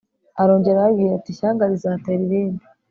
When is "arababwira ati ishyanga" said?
0.79-1.69